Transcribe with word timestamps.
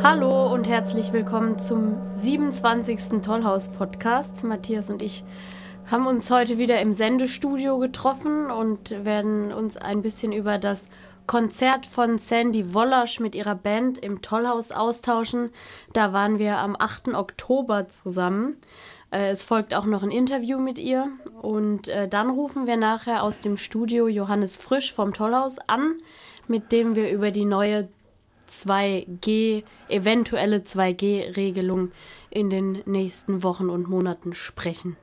Hallo 0.00 0.52
und 0.52 0.68
herzlich 0.68 1.12
willkommen 1.12 1.58
zum 1.58 1.96
27. 2.14 3.20
Tollhaus-Podcast. 3.20 4.44
Matthias 4.44 4.90
und 4.90 5.02
ich 5.02 5.24
haben 5.90 6.06
uns 6.06 6.30
heute 6.30 6.56
wieder 6.56 6.80
im 6.80 6.92
Sendestudio 6.92 7.78
getroffen 7.78 8.48
und 8.48 9.04
werden 9.04 9.52
uns 9.52 9.76
ein 9.76 10.00
bisschen 10.00 10.30
über 10.30 10.58
das 10.58 10.84
Konzert 11.26 11.84
von 11.84 12.18
Sandy 12.18 12.74
Wollasch 12.74 13.18
mit 13.18 13.34
ihrer 13.34 13.56
Band 13.56 13.98
im 13.98 14.22
Tollhaus 14.22 14.70
austauschen. 14.70 15.50
Da 15.92 16.12
waren 16.12 16.38
wir 16.38 16.58
am 16.58 16.76
8. 16.78 17.08
Oktober 17.14 17.88
zusammen. 17.88 18.56
Äh, 19.10 19.30
es 19.30 19.42
folgt 19.42 19.74
auch 19.74 19.84
noch 19.84 20.04
ein 20.04 20.12
Interview 20.12 20.60
mit 20.60 20.78
ihr. 20.78 21.08
Und 21.42 21.88
äh, 21.88 22.06
dann 22.06 22.30
rufen 22.30 22.68
wir 22.68 22.76
nachher 22.76 23.24
aus 23.24 23.40
dem 23.40 23.56
Studio 23.56 24.06
Johannes 24.06 24.56
Frisch 24.56 24.92
vom 24.94 25.12
Tollhaus 25.12 25.58
an, 25.66 25.94
mit 26.46 26.70
dem 26.70 26.94
wir 26.94 27.10
über 27.10 27.32
die 27.32 27.44
neue 27.44 27.88
2G, 28.48 29.62
eventuelle 29.88 30.58
2G-Regelung 30.58 31.92
in 32.30 32.50
den 32.50 32.82
nächsten 32.86 33.42
Wochen 33.42 33.70
und 33.70 33.88
Monaten 33.88 34.34
sprechen. 34.34 34.96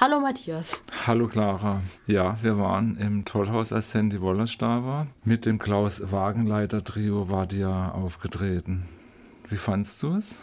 Hallo 0.00 0.20
Matthias. 0.20 0.82
Hallo 1.06 1.28
Clara. 1.28 1.82
Ja, 2.06 2.36
wir 2.42 2.58
waren 2.58 2.96
im 2.96 3.24
Tollhaus, 3.24 3.72
als 3.72 3.90
Sandy 3.90 4.20
Wollers 4.20 4.56
da 4.58 4.84
war. 4.84 5.06
Mit 5.22 5.44
dem 5.44 5.58
Klaus 5.58 6.10
Wagenleiter 6.10 6.82
Trio 6.82 7.28
war 7.28 7.46
die 7.46 7.60
ja 7.60 7.92
aufgetreten. 7.92 8.88
Wie 9.48 9.58
fandst 9.58 10.02
du 10.02 10.16
es? 10.16 10.42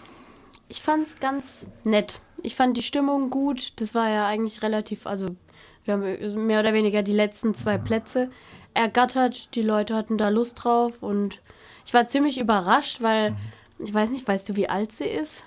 Ich 0.70 0.82
fand 0.82 1.08
es 1.08 1.20
ganz 1.20 1.66
nett. 1.84 2.22
Ich 2.44 2.56
fand 2.56 2.78
die 2.78 2.84
Stimmung 2.84 3.32
gut. 3.32 3.74
Das 3.78 3.96
war 3.96 4.08
ja 4.08 4.28
eigentlich 4.28 4.62
relativ, 4.62 5.08
also 5.08 5.36
wir 5.84 5.96
haben 5.96 6.46
mehr 6.46 6.60
oder 6.60 6.74
weniger 6.74 7.02
die 7.02 7.14
letzten 7.14 7.56
zwei 7.56 7.78
Plätze 7.80 8.30
ergattert. 8.76 9.56
Die 9.56 9.64
Leute 9.64 9.96
hatten 9.96 10.18
da 10.18 10.30
Lust 10.30 10.64
drauf 10.64 11.02
und 11.02 11.42
ich 11.90 11.94
war 11.96 12.08
ziemlich 12.08 12.40
überrascht, 12.40 13.02
weil 13.02 13.36
ich 13.80 13.92
weiß 13.92 14.12
nicht, 14.12 14.28
weißt 14.28 14.48
du, 14.48 14.56
wie 14.56 14.70
alt 14.70 14.92
sie 14.92 15.06
ist? 15.06 15.44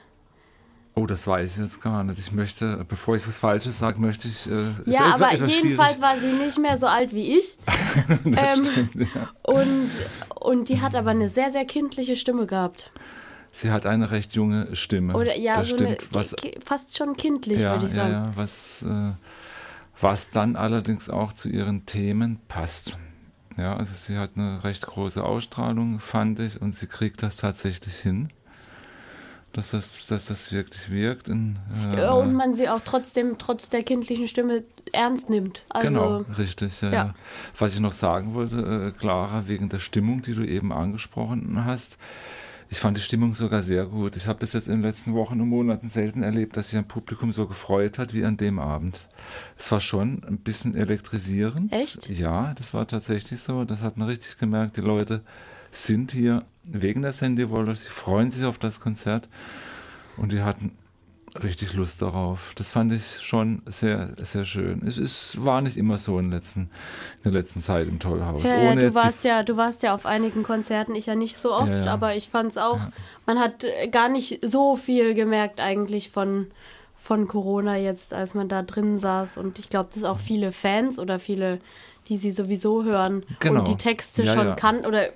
Oh, 0.96 1.06
das 1.06 1.24
weiß 1.24 1.54
ich 1.54 1.62
jetzt 1.62 1.80
gar 1.80 2.02
nicht. 2.02 2.18
Ich 2.18 2.32
möchte, 2.32 2.84
bevor 2.88 3.14
ich 3.14 3.24
was 3.28 3.38
Falsches 3.38 3.78
sage, 3.78 4.00
möchte 4.00 4.26
ich. 4.26 4.50
Äh, 4.50 4.72
ja, 4.86 5.14
aber 5.14 5.32
jedenfalls 5.32 5.54
schwierig. 5.54 6.00
war 6.00 6.18
sie 6.18 6.32
nicht 6.32 6.58
mehr 6.58 6.76
so 6.76 6.88
alt 6.88 7.14
wie 7.14 7.38
ich. 7.38 7.58
ähm, 8.24 8.64
stimmt, 8.64 8.94
ja. 8.96 9.30
und, 9.44 9.90
und 10.34 10.68
die 10.68 10.80
hat 10.80 10.96
aber 10.96 11.10
eine 11.10 11.28
sehr, 11.28 11.52
sehr 11.52 11.64
kindliche 11.64 12.16
Stimme 12.16 12.48
gehabt. 12.48 12.90
Sie 13.52 13.70
hat 13.70 13.86
eine 13.86 14.10
recht 14.10 14.34
junge 14.34 14.74
Stimme. 14.74 15.14
Oder 15.14 15.38
ja, 15.38 15.54
das 15.54 15.68
so 15.68 15.76
stimmt, 15.76 15.90
eine, 15.90 15.98
was, 16.10 16.34
fast 16.64 16.98
schon 16.98 17.16
kindlich, 17.16 17.60
ja, 17.60 17.74
würde 17.74 17.86
ich 17.86 17.92
sagen. 17.92 18.12
Ja, 18.12 18.24
ja, 18.24 18.32
was, 18.34 18.82
äh, 18.82 19.12
was 20.00 20.30
dann 20.30 20.56
allerdings 20.56 21.08
auch 21.08 21.32
zu 21.32 21.48
ihren 21.48 21.86
Themen 21.86 22.40
passt. 22.48 22.98
Ja, 23.56 23.76
also 23.76 23.94
sie 23.94 24.18
hat 24.18 24.32
eine 24.36 24.64
recht 24.64 24.86
große 24.86 25.22
Ausstrahlung, 25.22 26.00
fand 26.00 26.40
ich, 26.40 26.60
und 26.60 26.74
sie 26.74 26.86
kriegt 26.86 27.22
das 27.22 27.36
tatsächlich 27.36 27.96
hin 27.96 28.30
dass 29.52 29.72
das, 29.72 30.06
dass 30.06 30.26
das 30.26 30.50
wirklich 30.52 30.90
wirkt. 30.90 31.28
In, 31.28 31.58
äh, 31.74 32.00
ja, 32.00 32.12
und 32.12 32.32
man 32.34 32.54
sie 32.54 32.68
auch 32.68 32.80
trotzdem, 32.84 33.36
trotz 33.38 33.68
der 33.68 33.82
kindlichen 33.82 34.28
Stimme, 34.28 34.64
ernst 34.92 35.28
nimmt. 35.28 35.64
Also, 35.68 35.88
genau, 35.88 36.16
richtig. 36.38 36.80
Ja, 36.80 36.90
ja. 36.90 37.14
Was 37.58 37.74
ich 37.74 37.80
noch 37.80 37.92
sagen 37.92 38.34
wollte, 38.34 38.92
äh, 38.94 38.98
Clara, 38.98 39.46
wegen 39.46 39.68
der 39.68 39.78
Stimmung, 39.78 40.22
die 40.22 40.32
du 40.32 40.42
eben 40.42 40.72
angesprochen 40.72 41.64
hast. 41.64 41.98
Ich 42.72 42.80
fand 42.80 42.96
die 42.96 43.02
Stimmung 43.02 43.34
sogar 43.34 43.60
sehr 43.60 43.84
gut. 43.84 44.16
Ich 44.16 44.26
habe 44.26 44.38
das 44.40 44.54
jetzt 44.54 44.66
in 44.66 44.76
den 44.76 44.82
letzten 44.82 45.12
Wochen 45.12 45.38
und 45.42 45.48
Monaten 45.50 45.90
selten 45.90 46.22
erlebt, 46.22 46.56
dass 46.56 46.70
sich 46.70 46.78
ein 46.78 46.88
Publikum 46.88 47.30
so 47.30 47.46
gefreut 47.46 47.98
hat 47.98 48.14
wie 48.14 48.24
an 48.24 48.38
dem 48.38 48.58
Abend. 48.58 49.08
Es 49.58 49.70
war 49.70 49.78
schon 49.78 50.24
ein 50.24 50.38
bisschen 50.38 50.74
elektrisierend. 50.74 51.70
Echt? 51.70 52.08
Ja, 52.08 52.54
das 52.54 52.72
war 52.72 52.88
tatsächlich 52.88 53.40
so. 53.40 53.66
Das 53.66 53.82
hat 53.82 53.98
man 53.98 54.08
richtig 54.08 54.38
gemerkt. 54.38 54.78
Die 54.78 54.80
Leute 54.80 55.20
sind 55.70 56.12
hier 56.12 56.46
wegen 56.64 57.02
der 57.02 57.12
Sandy 57.12 57.50
Wallace. 57.50 57.84
Sie 57.84 57.90
freuen 57.90 58.30
sich 58.30 58.46
auf 58.46 58.56
das 58.56 58.80
Konzert 58.80 59.28
und 60.16 60.32
die 60.32 60.40
hatten 60.40 60.72
richtig 61.42 61.74
Lust 61.74 62.02
darauf. 62.02 62.52
Das 62.56 62.72
fand 62.72 62.92
ich 62.92 63.20
schon 63.20 63.62
sehr, 63.66 64.14
sehr 64.18 64.44
schön. 64.44 64.82
Es 64.86 64.98
ist, 64.98 65.44
war 65.44 65.60
nicht 65.60 65.76
immer 65.76 65.98
so 65.98 66.18
in, 66.18 66.30
letzten, 66.30 66.62
in 67.22 67.32
der 67.32 67.32
letzten 67.32 67.60
Zeit 67.60 67.88
im 67.88 67.98
Tollhaus. 67.98 68.44
Ja, 68.44 68.56
ja, 68.56 68.74
du, 68.74 68.94
warst 68.94 69.24
ja, 69.24 69.42
du 69.42 69.56
warst 69.56 69.82
ja 69.82 69.94
auf 69.94 70.06
einigen 70.06 70.42
Konzerten, 70.42 70.94
ich 70.94 71.06
ja 71.06 71.14
nicht 71.14 71.36
so 71.36 71.52
oft, 71.54 71.84
ja, 71.84 71.92
aber 71.92 72.14
ich 72.16 72.28
fand 72.28 72.52
es 72.52 72.58
auch, 72.58 72.80
man 73.26 73.38
hat 73.38 73.64
gar 73.90 74.08
nicht 74.08 74.40
so 74.42 74.76
viel 74.76 75.14
gemerkt 75.14 75.60
eigentlich 75.60 76.10
von, 76.10 76.48
von 76.96 77.26
Corona 77.28 77.76
jetzt, 77.76 78.12
als 78.14 78.34
man 78.34 78.48
da 78.48 78.62
drin 78.62 78.98
saß. 78.98 79.36
Und 79.38 79.58
ich 79.58 79.70
glaube, 79.70 79.90
dass 79.94 80.04
auch 80.04 80.18
viele 80.18 80.52
Fans 80.52 80.98
oder 80.98 81.18
viele 81.18 81.60
die 82.08 82.16
sie 82.16 82.30
sowieso 82.30 82.84
hören 82.84 83.24
genau. 83.38 83.60
und 83.60 83.68
die 83.68 83.76
Texte 83.76 84.22
ja, 84.22 84.34
schon 84.34 84.46
ja. 84.48 84.54
kann 84.54 84.84
oder 84.84 85.08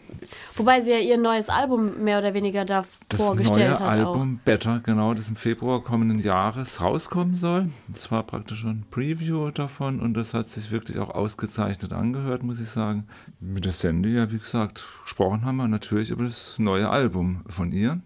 wobei 0.54 0.80
sie 0.80 0.92
ja 0.92 0.98
ihr 0.98 1.18
neues 1.18 1.48
Album 1.48 2.04
mehr 2.04 2.18
oder 2.18 2.34
weniger 2.34 2.64
da 2.64 2.84
das 3.08 3.20
vorgestellt 3.20 3.72
hat. 3.72 3.80
Das 3.80 3.80
neue 3.80 4.06
Album 4.06 4.38
auch. 4.40 4.44
Better, 4.44 4.80
genau, 4.84 5.14
das 5.14 5.28
im 5.28 5.36
Februar 5.36 5.82
kommenden 5.82 6.18
Jahres 6.18 6.80
rauskommen 6.80 7.34
soll. 7.34 7.70
Das 7.88 8.10
war 8.10 8.22
praktisch 8.22 8.60
schon 8.60 8.70
ein 8.70 8.86
Preview 8.90 9.50
davon 9.50 10.00
und 10.00 10.14
das 10.14 10.34
hat 10.34 10.48
sich 10.48 10.70
wirklich 10.70 10.98
auch 10.98 11.10
ausgezeichnet 11.10 11.92
angehört, 11.92 12.42
muss 12.42 12.60
ich 12.60 12.68
sagen. 12.68 13.06
Mit 13.40 13.64
der 13.64 13.72
Sandy, 13.72 14.14
ja, 14.14 14.30
wie 14.30 14.38
gesagt, 14.38 14.86
gesprochen 15.02 15.44
haben 15.44 15.56
wir 15.56 15.68
natürlich 15.68 16.10
über 16.10 16.24
das 16.24 16.56
neue 16.58 16.88
Album 16.88 17.42
von 17.48 17.72
ihr. 17.72 18.00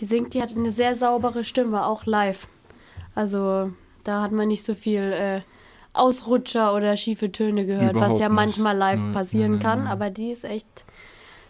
Die 0.00 0.04
singt, 0.04 0.34
die 0.34 0.42
hat 0.42 0.56
eine 0.56 0.72
sehr 0.72 0.94
saubere 0.94 1.44
Stimme, 1.44 1.86
auch 1.86 2.06
live. 2.06 2.48
Also 3.14 3.70
da 4.02 4.22
hat 4.22 4.32
man 4.32 4.48
nicht 4.48 4.64
so 4.64 4.74
viel 4.74 5.00
äh, 5.00 5.40
Ausrutscher 5.94 6.74
oder 6.74 6.96
schiefe 6.96 7.32
Töne 7.32 7.66
gehört, 7.66 7.92
Überhaupt 7.92 8.12
was 8.14 8.20
ja 8.20 8.28
nicht. 8.28 8.36
manchmal 8.36 8.76
live 8.76 9.00
nein, 9.00 9.12
passieren 9.12 9.52
nein, 9.52 9.60
nein, 9.60 9.78
kann, 9.78 9.86
aber 9.86 10.10
die 10.10 10.30
ist 10.30 10.44
echt 10.44 10.84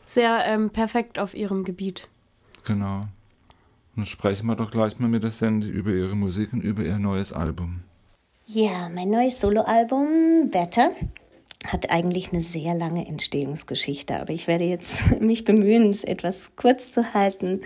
sehr 0.06 0.44
ähm, 0.46 0.70
perfekt 0.70 1.18
auf 1.18 1.34
ihrem 1.34 1.64
Gebiet. 1.64 2.08
Genau. 2.64 3.06
Dann 3.96 4.06
sprechen 4.06 4.46
wir 4.46 4.56
doch 4.56 4.70
gleich 4.70 4.98
mal 4.98 5.08
mit 5.08 5.22
der 5.22 5.30
Sandy 5.30 5.68
über 5.68 5.90
ihre 5.90 6.14
Musik 6.16 6.52
und 6.52 6.62
über 6.62 6.82
ihr 6.82 6.98
neues 6.98 7.32
Album. 7.32 7.82
Ja, 8.46 8.88
mein 8.94 9.10
neues 9.10 9.40
Soloalbum 9.40 10.50
Better 10.50 10.90
hat 11.66 11.90
eigentlich 11.90 12.32
eine 12.32 12.42
sehr 12.42 12.74
lange 12.74 13.06
Entstehungsgeschichte, 13.06 14.20
aber 14.20 14.32
ich 14.32 14.46
werde 14.46 14.64
jetzt 14.64 15.00
mich 15.20 15.44
bemühen, 15.44 15.88
es 15.88 16.04
etwas 16.04 16.56
kurz 16.56 16.90
zu 16.92 17.14
halten. 17.14 17.62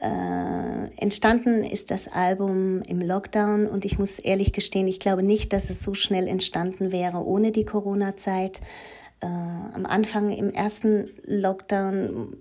Äh, 0.00 1.00
entstanden 1.00 1.64
ist 1.64 1.90
das 1.90 2.06
Album 2.06 2.82
im 2.82 3.00
Lockdown 3.00 3.66
und 3.66 3.84
ich 3.84 3.98
muss 3.98 4.20
ehrlich 4.20 4.52
gestehen, 4.52 4.86
ich 4.86 5.00
glaube 5.00 5.24
nicht, 5.24 5.52
dass 5.52 5.70
es 5.70 5.82
so 5.82 5.94
schnell 5.94 6.28
entstanden 6.28 6.92
wäre 6.92 7.24
ohne 7.24 7.50
die 7.50 7.64
Corona-Zeit. 7.64 8.60
Äh, 9.20 9.26
am 9.26 9.86
Anfang 9.86 10.30
im 10.30 10.52
ersten 10.52 11.10
Lockdown 11.24 12.36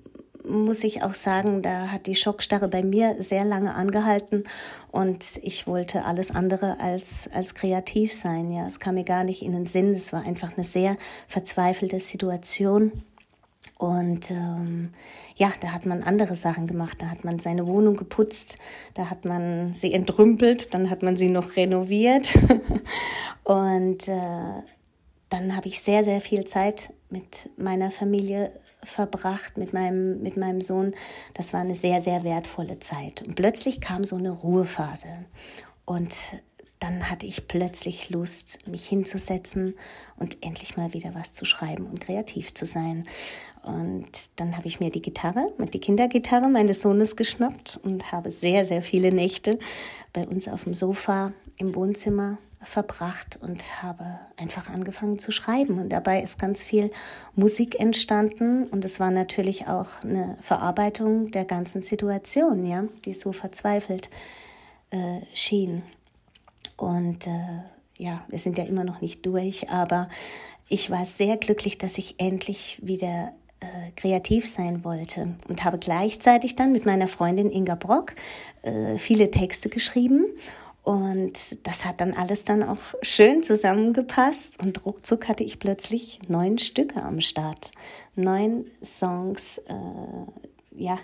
muss 0.47 0.84
ich 0.84 1.03
auch 1.03 1.13
sagen, 1.13 1.62
da 1.62 1.91
hat 1.91 2.06
die 2.06 2.16
Schockstarre 2.16 2.67
bei 2.67 2.84
mir 2.84 3.16
sehr 3.19 3.44
lange 3.44 3.73
angehalten 3.73 4.44
und 4.91 5.40
ich 5.44 5.67
wollte 5.67 6.06
alles 6.06 6.31
andere 6.31 6.79
als, 6.79 7.29
als 7.34 7.56
kreativ 7.56 8.13
sein. 8.13 8.51
Ja, 8.51 8.67
es 8.67 8.79
kam 8.79 8.96
mir 8.96 9.03
gar 9.03 9.23
nicht 9.23 9.41
in 9.41 9.51
den 9.51 9.66
Sinn. 9.66 9.94
Es 9.94 10.13
war 10.13 10.23
einfach 10.23 10.53
eine 10.56 10.63
sehr 10.63 10.96
verzweifelte 11.28 12.00
Situation. 12.00 13.03
Und 13.78 14.32
ähm, 14.32 14.92
ja, 15.36 15.52
da 15.62 15.72
hat 15.72 15.86
man 15.86 16.02
andere 16.02 16.36
Sachen 16.36 16.66
gemacht. 16.66 16.98
Da 17.00 17.10
hat 17.10 17.24
man 17.24 17.38
seine 17.38 17.68
Wohnung 17.68 17.96
geputzt, 17.96 18.58
da 18.96 19.10
hat 19.10 19.26
man 19.26 19.74
sie 19.74 19.94
entrümpelt, 19.94 20.74
dann 20.74 20.90
hat 20.90 21.04
man 21.04 21.16
sie 21.16 21.30
noch 21.30 21.56
renoviert. 21.56 22.34
und 23.44 24.08
äh, 24.08 24.64
dann 25.30 25.56
habe 25.56 25.68
ich 25.68 25.82
sehr, 25.82 26.04
sehr 26.04 26.22
viel 26.22 26.46
Zeit 26.46 26.94
mit 27.10 27.50
meiner 27.58 27.92
Familie 27.92 28.52
verbracht, 28.84 29.58
mit 29.58 29.74
meinem, 29.74 30.22
mit 30.22 30.38
meinem 30.38 30.62
Sohn. 30.62 30.94
Das 31.34 31.54
war 31.54 31.62
eine 31.62 31.76
sehr, 31.76 32.02
sehr 32.02 32.24
wertvolle 32.24 32.80
Zeit. 32.80 33.22
Und 33.22 33.36
plötzlich 33.36 33.82
kam 33.82 34.04
so 34.04 34.16
eine 34.16 34.32
Ruhephase. 34.32 35.09
Und 35.86 36.14
dann 36.80 37.09
hatte 37.09 37.26
ich 37.26 37.48
plötzlich 37.48 38.09
Lust, 38.09 38.59
mich 38.68 38.88
hinzusetzen 38.88 39.76
und 40.18 40.44
endlich 40.44 40.78
mal 40.78 40.94
wieder 40.94 41.16
was 41.16 41.34
zu 41.34 41.46
schreiben 41.46 41.88
und 41.88 42.00
kreativ 42.00 42.54
zu 42.54 42.66
sein. 42.66 43.08
Und 43.67 44.07
dann 44.38 44.55
habe 44.55 44.67
ich 44.67 44.79
mir 44.79 44.89
die 44.89 45.01
Gitarre, 45.01 45.51
die 45.73 45.79
Kindergitarre 45.79 46.47
meines 46.47 46.81
Sohnes 46.81 47.17
geschnappt 47.17 47.79
und 47.84 48.11
habe 48.14 48.31
sehr, 48.31 48.64
sehr 48.64 48.81
viele 48.81 49.11
Nächte 49.11 49.59
bei 50.14 50.25
uns 50.25 50.47
auf 50.47 50.64
dem 50.64 50.73
Sofa 50.73 51.34
im 51.58 51.75
Wohnzimmer 51.75 52.37
verbracht 52.61 53.37
und 53.41 53.84
habe 53.84 54.19
einfach 54.37 54.69
angefangen 54.69 55.19
zu 55.19 55.31
schreiben. 55.31 55.79
Und 55.79 55.90
dabei 55.90 56.22
ist 56.22 56.40
ganz 56.40 56.64
viel 56.64 56.91
Musik 57.35 57.79
entstanden 57.79 58.67
und 58.67 58.85
es 58.85 58.99
war 58.99 59.11
natürlich 59.11 59.67
auch 59.67 59.87
eine 60.02 60.37
Verarbeitung 60.41 61.31
der 61.31 61.46
ganzen 61.46 61.81
Situation, 61.81 62.66
ja, 62.66 62.85
die 63.05 63.13
so 63.13 63.34
verzweifelt 63.34 64.09
äh, 64.91 65.20
schien. 65.34 65.84
Und 66.78 67.28
äh, 67.28 67.63
ja, 67.97 68.23
wir 68.29 68.40
sind 68.40 68.58
ja 68.58 68.63
immer 68.63 68.85
noch 68.85 69.02
nicht 69.02 69.25
durch, 69.25 69.70
aber 69.70 70.08
ich 70.70 70.90
war 70.90 71.05
sehr 71.05 71.37
glücklich, 71.37 71.78
dass 71.78 71.97
ich 71.97 72.16
endlich 72.17 72.79
wieder 72.81 73.34
äh, 73.59 73.92
kreativ 73.96 74.48
sein 74.48 74.84
wollte 74.84 75.36
und 75.48 75.64
habe 75.64 75.78
gleichzeitig 75.78 76.56
dann 76.56 76.72
mit 76.72 76.86
meiner 76.86 77.08
Freundin 77.08 77.52
Inga 77.52 77.76
Brock 77.76 78.16
äh, 78.62 78.98
viele 78.98 79.32
Texte 79.32 79.70
geschrieben 79.70 80.26
und 80.88 81.68
das 81.68 81.84
hat 81.84 82.00
dann 82.00 82.14
alles 82.14 82.46
dann 82.46 82.64
auch 82.64 82.78
schön 83.02 83.44
zusammengepasst 83.44 84.58
und 84.64 84.86
ruckzuck 84.86 85.28
hatte 85.28 85.44
ich 85.44 85.59
plötzlich 85.59 86.22
neun 86.30 86.58
Stücke 86.59 87.04
am 87.04 87.20
Start. 87.20 87.72
Neun 88.16 88.64
Songs, 88.82 89.58
äh, 89.68 90.82
ja, 90.82 90.98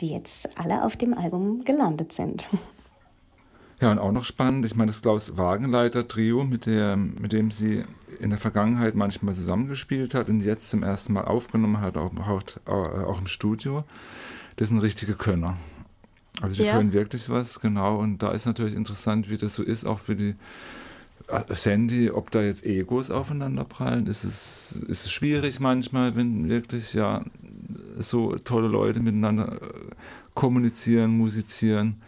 die 0.00 0.10
jetzt 0.10 0.48
alle 0.56 0.84
auf 0.84 0.96
dem 0.96 1.14
Album 1.14 1.64
gelandet 1.64 2.12
sind. 2.12 2.46
Ja, 3.80 3.90
und 3.90 3.98
auch 3.98 4.12
noch 4.12 4.24
spannend, 4.24 4.64
ich 4.66 4.76
meine, 4.76 4.90
das 4.92 5.02
Klaus-Wagenleiter-Trio, 5.02 6.44
mit, 6.44 6.66
mit 6.66 7.32
dem 7.32 7.50
sie 7.50 7.84
in 8.20 8.30
der 8.30 8.38
Vergangenheit 8.38 8.94
manchmal 8.94 9.34
zusammengespielt 9.34 10.14
hat 10.14 10.28
und 10.28 10.40
jetzt 10.40 10.70
zum 10.70 10.82
ersten 10.82 11.12
Mal 11.12 11.24
aufgenommen 11.24 11.80
hat, 11.80 11.96
auch, 11.96 12.12
auch, 12.16 12.66
auch 12.66 13.18
im 13.18 13.26
Studio, 13.26 13.84
das 14.56 14.68
sind 14.68 14.78
richtige 14.78 15.14
Könner. 15.14 15.56
Also 16.40 16.56
die 16.56 16.64
ja. 16.64 16.76
können 16.76 16.92
wirklich 16.92 17.28
was, 17.28 17.60
genau. 17.60 17.96
Und 17.96 18.22
da 18.22 18.32
ist 18.32 18.46
natürlich 18.46 18.74
interessant, 18.74 19.30
wie 19.30 19.36
das 19.36 19.54
so 19.54 19.62
ist, 19.62 19.84
auch 19.84 20.00
für 20.00 20.16
die 20.16 20.34
äh, 21.28 21.54
Sandy, 21.54 22.10
ob 22.10 22.30
da 22.30 22.42
jetzt 22.42 22.64
Egos 22.64 23.10
aufeinanderprallen. 23.10 24.06
Ist 24.06 24.24
es, 24.24 24.84
ist 24.88 25.04
es 25.06 25.12
schwierig 25.12 25.60
manchmal, 25.60 26.16
wenn 26.16 26.48
wirklich 26.48 26.92
ja 26.92 27.24
so 27.98 28.34
tolle 28.36 28.68
Leute 28.68 29.00
miteinander 29.00 29.62
äh, 29.62 29.68
kommunizieren, 30.34 31.16
musizieren. 31.16 32.02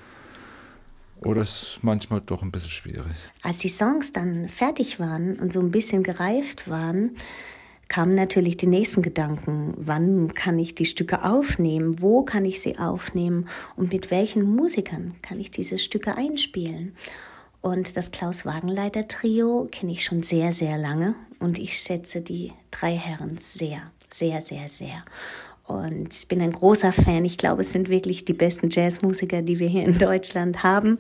Oder 1.20 1.42
ist 1.42 1.78
manchmal 1.82 2.20
doch 2.20 2.42
ein 2.42 2.52
bisschen 2.52 2.70
schwierig. 2.70 3.32
Als 3.42 3.58
die 3.58 3.68
Songs 3.68 4.12
dann 4.12 4.48
fertig 4.48 5.00
waren 5.00 5.38
und 5.38 5.52
so 5.52 5.60
ein 5.60 5.70
bisschen 5.70 6.02
gereift 6.02 6.68
waren, 6.68 7.16
kamen 7.88 8.14
natürlich 8.14 8.56
die 8.56 8.66
nächsten 8.66 9.02
Gedanken. 9.02 9.72
Wann 9.76 10.34
kann 10.34 10.58
ich 10.58 10.74
die 10.74 10.86
Stücke 10.86 11.24
aufnehmen? 11.24 12.02
Wo 12.02 12.22
kann 12.22 12.44
ich 12.44 12.60
sie 12.60 12.78
aufnehmen? 12.78 13.48
Und 13.76 13.92
mit 13.92 14.10
welchen 14.10 14.42
Musikern 14.42 15.14
kann 15.22 15.40
ich 15.40 15.50
diese 15.50 15.78
Stücke 15.78 16.16
einspielen? 16.16 16.94
Und 17.60 17.96
das 17.96 18.10
Klaus 18.10 18.44
Wagenleiter 18.44 19.08
Trio 19.08 19.68
kenne 19.70 19.92
ich 19.92 20.04
schon 20.04 20.22
sehr, 20.22 20.52
sehr 20.52 20.78
lange. 20.78 21.14
Und 21.38 21.58
ich 21.58 21.78
schätze 21.78 22.20
die 22.20 22.52
drei 22.70 22.96
Herren 22.96 23.38
sehr, 23.38 23.90
sehr, 24.08 24.42
sehr, 24.42 24.68
sehr. 24.68 25.04
Und 25.66 26.14
ich 26.14 26.28
bin 26.28 26.40
ein 26.40 26.52
großer 26.52 26.92
Fan. 26.92 27.24
Ich 27.24 27.38
glaube, 27.38 27.62
es 27.62 27.72
sind 27.72 27.88
wirklich 27.88 28.24
die 28.24 28.32
besten 28.32 28.70
Jazzmusiker, 28.70 29.42
die 29.42 29.58
wir 29.58 29.68
hier 29.68 29.84
in 29.84 29.98
Deutschland 29.98 30.62
haben. 30.62 30.98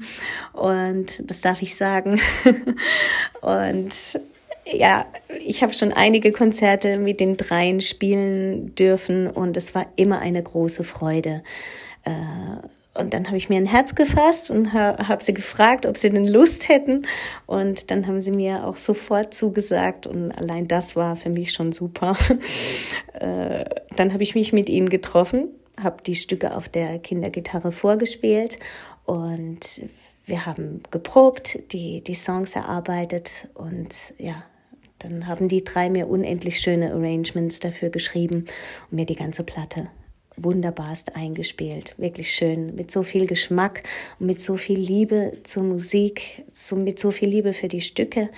Und 0.52 1.30
das 1.30 1.40
darf 1.40 1.62
ich 1.62 1.76
sagen. 1.76 2.20
Und 3.40 4.18
ja, 4.72 5.06
ich 5.44 5.62
habe 5.62 5.72
schon 5.72 5.92
einige 5.92 6.32
Konzerte 6.32 6.98
mit 6.98 7.20
den 7.20 7.36
dreien 7.36 7.80
spielen 7.80 8.74
dürfen 8.74 9.28
und 9.28 9.56
es 9.56 9.76
war 9.76 9.86
immer 9.94 10.18
eine 10.18 10.42
große 10.42 10.82
Freude. 10.82 11.44
Äh, 12.04 12.10
und 12.98 13.14
dann 13.14 13.26
habe 13.26 13.36
ich 13.36 13.48
mir 13.48 13.56
ein 13.56 13.66
Herz 13.66 13.94
gefasst 13.94 14.50
und 14.50 14.72
habe 14.72 15.22
sie 15.22 15.34
gefragt, 15.34 15.86
ob 15.86 15.96
sie 15.96 16.10
denn 16.10 16.26
Lust 16.26 16.68
hätten. 16.68 17.06
Und 17.46 17.90
dann 17.90 18.06
haben 18.06 18.20
sie 18.20 18.32
mir 18.32 18.66
auch 18.66 18.76
sofort 18.76 19.34
zugesagt. 19.34 20.06
Und 20.06 20.32
allein 20.32 20.68
das 20.68 20.96
war 20.96 21.16
für 21.16 21.30
mich 21.30 21.52
schon 21.52 21.72
super. 21.72 22.16
Äh, 23.18 23.64
dann 23.96 24.12
habe 24.12 24.22
ich 24.22 24.34
mich 24.34 24.52
mit 24.52 24.68
ihnen 24.68 24.90
getroffen, 24.90 25.48
habe 25.82 26.02
die 26.02 26.14
Stücke 26.14 26.54
auf 26.54 26.68
der 26.68 26.98
Kindergitarre 26.98 27.72
vorgespielt 27.72 28.58
und 29.06 29.60
wir 30.26 30.44
haben 30.44 30.82
geprobt, 30.90 31.58
die, 31.72 32.02
die 32.02 32.14
Songs 32.14 32.54
erarbeitet 32.56 33.48
und 33.54 34.12
ja, 34.18 34.44
dann 34.98 35.26
haben 35.26 35.48
die 35.48 35.64
drei 35.64 35.88
mir 35.88 36.08
unendlich 36.08 36.60
schöne 36.60 36.92
Arrangements 36.92 37.58
dafür 37.58 37.88
geschrieben 37.88 38.44
und 38.90 38.96
mir 38.96 39.06
die 39.06 39.16
ganze 39.16 39.44
Platte 39.44 39.88
wunderbarst 40.36 41.16
eingespielt. 41.16 41.94
Wirklich 41.96 42.32
schön, 42.32 42.74
mit 42.74 42.90
so 42.90 43.02
viel 43.02 43.26
Geschmack 43.26 43.82
und 44.18 44.26
mit 44.26 44.40
so 44.40 44.56
viel 44.56 44.78
Liebe 44.78 45.38
zur 45.44 45.62
Musik, 45.62 46.44
so, 46.52 46.76
mit 46.76 46.98
so 46.98 47.10
viel 47.10 47.28
Liebe 47.28 47.52
für 47.52 47.68
die 47.68 47.80
Stücke. 47.80 48.30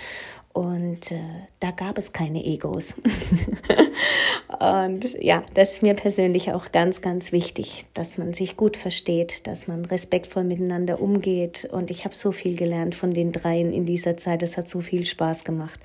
Und 0.53 1.13
äh, 1.13 1.21
da 1.61 1.71
gab 1.71 1.99
es 1.99 2.13
keine 2.13 2.45
Egos. 2.45 2.95
und 4.59 5.23
ja, 5.23 5.45
das 5.55 5.73
ist 5.73 5.83
mir 5.83 5.95
persönlich 5.95 6.53
auch 6.53 6.73
ganz, 6.73 7.01
ganz 7.01 7.31
wichtig, 7.31 7.87
dass 7.95 8.19
man 8.19 8.35
sich 8.35 8.57
gut 8.57 8.77
versteht, 8.77 9.47
dass 9.47 9.69
man 9.69 9.85
respektvoll 9.85 10.43
miteinander 10.43 11.01
umgeht. 11.01 11.69
Und 11.71 11.93
ich 11.93 12.05
habe 12.05 12.15
so 12.15 12.33
viel 12.33 12.57
gelernt 12.57 12.97
von 12.97 13.15
den 13.15 13.31
dreien 13.31 13.73
in 13.73 13.87
dieser 13.87 14.17
Zeit. 14.17 14.43
Es 14.43 14.57
hat 14.57 14.69
so 14.69 14.81
viel 14.81 15.05
Spaß 15.05 15.45
gemacht. 15.45 15.79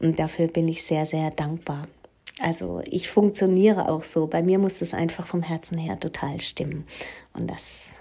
Und 0.00 0.18
dafür 0.18 0.46
bin 0.46 0.68
ich 0.68 0.84
sehr, 0.84 1.04
sehr 1.04 1.30
dankbar. 1.30 1.86
Also 2.40 2.82
ich 2.84 3.08
funktioniere 3.08 3.88
auch 3.88 4.02
so. 4.02 4.26
Bei 4.26 4.42
mir 4.42 4.58
muss 4.58 4.78
das 4.78 4.94
einfach 4.94 5.26
vom 5.26 5.42
Herzen 5.42 5.78
her 5.78 5.98
total 6.00 6.40
stimmen. 6.40 6.86
Und 7.32 7.48
das, 7.48 7.98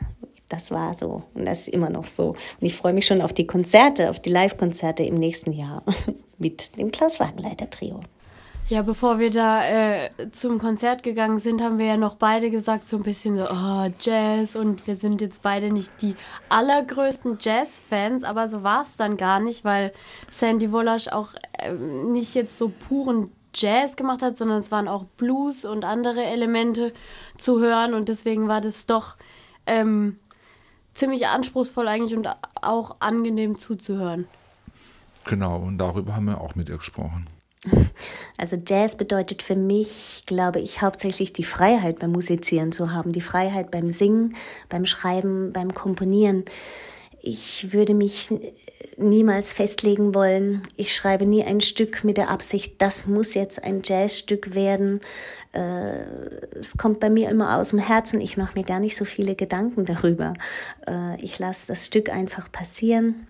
das 0.50 0.72
war 0.72 0.96
so 0.96 1.24
und 1.34 1.46
das 1.46 1.62
ist 1.62 1.68
immer 1.68 1.90
noch 1.90 2.08
so. 2.08 2.30
Und 2.30 2.38
ich 2.62 2.76
freue 2.76 2.94
mich 2.94 3.06
schon 3.06 3.22
auf 3.22 3.34
die 3.34 3.48
Konzerte, 3.48 4.10
auf 4.10 4.20
die 4.20 4.32
Live-Konzerte 4.32 5.04
im 5.04 5.16
nächsten 5.16 5.52
Jahr 5.52 5.84
mit 6.38 6.78
dem 6.80 6.92
Klaus 6.92 7.20
Wagenleiter 7.20 7.70
Trio. 7.70 8.02
Ja, 8.70 8.82
bevor 8.82 9.20
wir 9.20 9.30
da 9.30 9.66
äh, 9.68 10.10
zum 10.32 10.58
Konzert 10.58 11.04
gegangen 11.04 11.40
sind, 11.40 11.62
haben 11.62 11.78
wir 11.80 11.86
ja 11.86 11.98
noch 11.98 12.16
beide 12.16 12.50
gesagt, 12.50 12.88
so 12.88 12.96
ein 12.96 13.04
bisschen 13.04 13.36
so, 13.36 13.44
oh, 13.44 13.90
Jazz 14.00 14.56
und 14.56 14.88
wir 14.88 14.96
sind 14.96 15.20
jetzt 15.20 15.44
beide 15.44 15.70
nicht 15.70 16.02
die 16.02 16.16
allergrößten 16.48 17.40
Jazz-Fans, 17.42 18.24
aber 18.24 18.48
so 18.48 18.64
war 18.64 18.84
es 18.84 18.96
dann 18.96 19.18
gar 19.18 19.42
nicht, 19.42 19.66
weil 19.66 19.92
Sandy 20.32 20.72
Wollasch 20.72 21.10
auch 21.10 21.34
äh, 21.60 21.74
nicht 21.74 22.36
jetzt 22.36 22.58
so 22.58 22.70
puren 22.70 23.32
Jazz 23.56 23.96
gemacht 23.96 24.22
hat, 24.22 24.38
sondern 24.38 24.60
es 24.60 24.72
waren 24.72 24.88
auch 24.88 25.06
Blues 25.18 25.66
und 25.66 25.86
andere 25.86 26.24
Elemente 26.24 26.94
zu 27.38 27.60
hören 27.60 27.94
und 27.94 28.10
deswegen 28.10 28.48
war 28.48 28.62
das 28.62 28.86
doch 28.86 29.16
ähm, 29.66 30.18
ziemlich 30.94 31.28
anspruchsvoll 31.28 31.88
eigentlich 31.88 32.16
und 32.16 32.28
auch 32.62 32.98
angenehm 33.00 33.58
zuzuhören. 33.58 34.28
Genau, 35.26 35.58
und 35.58 35.78
darüber 35.78 36.16
haben 36.16 36.26
wir 36.26 36.42
auch 36.42 36.56
mit 36.56 36.70
ihr 36.70 36.78
gesprochen. 36.78 37.28
Also 38.38 38.58
Jazz 38.68 38.98
bedeutet 38.98 39.42
für 39.42 39.56
mich, 39.56 40.24
glaube 40.26 40.60
ich, 40.60 40.82
hauptsächlich 40.82 41.32
die 41.32 41.46
Freiheit 41.46 42.00
beim 42.00 42.12
Musizieren 42.12 42.72
zu 42.72 42.92
haben, 42.92 43.14
die 43.14 43.22
Freiheit 43.22 43.72
beim 43.72 43.90
Singen, 43.92 44.36
beim 44.68 44.86
Schreiben, 44.86 45.54
beim 45.54 45.74
Komponieren. 45.74 46.44
Ich 47.26 47.72
würde 47.72 47.94
mich 47.94 48.34
niemals 48.98 49.54
festlegen 49.54 50.14
wollen. 50.14 50.62
Ich 50.76 50.94
schreibe 50.94 51.26
nie 51.26 51.42
ein 51.42 51.62
Stück 51.62 52.04
mit 52.04 52.18
der 52.18 52.30
Absicht, 52.30 52.82
das 52.82 53.08
muss 53.08 53.34
jetzt 53.34 53.64
ein 53.64 53.82
Jazzstück 53.82 54.56
werden. 54.56 55.00
Äh, 55.54 56.02
es 56.54 56.76
kommt 56.76 57.00
bei 57.00 57.10
mir 57.10 57.30
immer 57.30 57.58
aus 57.58 57.70
dem 57.70 57.80
Herzen. 57.80 58.20
Ich 58.20 58.36
mache 58.36 58.60
mir 58.60 58.66
gar 58.66 58.82
nicht 58.82 58.98
so 58.98 59.06
viele 59.06 59.36
Gedanken 59.36 59.86
darüber. 59.86 60.34
Äh, 60.86 61.22
ich 61.22 61.40
lasse 61.40 61.68
das 61.68 61.86
Stück 61.86 62.10
einfach 62.10 62.52
passieren. 62.52 63.28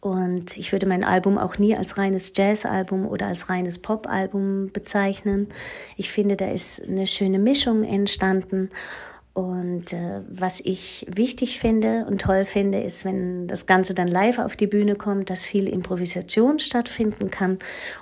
Und 0.00 0.56
ich 0.56 0.72
würde 0.72 0.86
mein 0.86 1.04
Album 1.04 1.36
auch 1.36 1.58
nie 1.58 1.76
als 1.76 1.98
reines 1.98 2.32
Jazzalbum 2.34 3.06
oder 3.06 3.26
als 3.26 3.50
reines 3.50 3.78
Popalbum 3.78 4.70
bezeichnen. 4.72 5.48
Ich 5.98 6.10
finde, 6.10 6.36
da 6.36 6.50
ist 6.50 6.82
eine 6.82 7.06
schöne 7.06 7.38
Mischung 7.38 7.84
entstanden. 7.84 8.70
Und 9.32 9.92
äh, 9.92 10.22
was 10.28 10.58
ich 10.60 11.06
wichtig 11.08 11.60
finde 11.60 12.04
und 12.08 12.20
toll 12.20 12.44
finde, 12.44 12.80
ist, 12.80 13.04
wenn 13.04 13.46
das 13.46 13.66
Ganze 13.66 13.94
dann 13.94 14.08
live 14.08 14.38
auf 14.38 14.56
die 14.56 14.66
Bühne 14.66 14.96
kommt, 14.96 15.30
dass 15.30 15.44
viel 15.44 15.68
Improvisation 15.68 16.58
stattfinden 16.58 17.30
kann 17.30 17.58